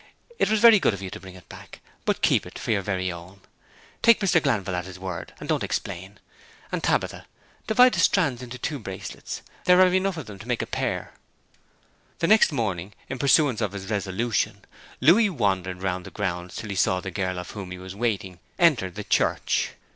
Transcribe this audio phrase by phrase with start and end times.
[0.39, 1.79] 'It was very good of you to bring it back.
[2.05, 3.39] But keep it for your very own.
[4.01, 4.41] Take Mr.
[4.41, 6.17] Glanville at his word, and don't explain.
[6.71, 7.27] And, Tabitha,
[7.67, 11.13] divide the strands into two bracelets; there are enough of them to make a pair.'
[12.17, 14.65] The next morning, in pursuance of his resolution,
[15.01, 18.39] Louis wandered round the grounds till he saw the girl for whom he was waiting
[18.57, 19.73] enter the church.